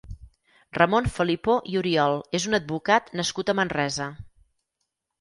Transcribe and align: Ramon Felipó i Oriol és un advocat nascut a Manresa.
Ramon 0.77 1.09
Felipó 1.17 1.59
i 1.75 1.79
Oriol 1.83 2.17
és 2.41 2.49
un 2.53 2.61
advocat 2.61 3.15
nascut 3.23 3.55
a 3.55 3.59
Manresa. 3.63 4.13